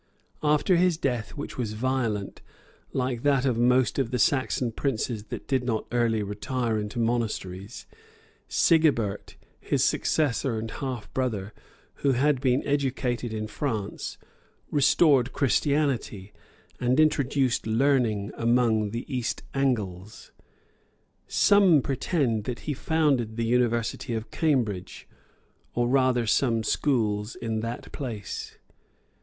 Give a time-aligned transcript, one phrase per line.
[0.41, 2.41] After his death, which was violent,
[2.91, 7.85] like that of most of the Saxon princes that did not early retire into monasteries,
[8.47, 11.53] Sigebert, his successor and half brother,
[11.97, 14.17] who had been educated in France,
[14.71, 16.33] restored Christianity,
[16.79, 20.31] and introduced learning among the East Angles.
[21.27, 25.07] Some pretend that he founded the university of Cambridge,
[25.75, 28.57] or rather some schools in that place.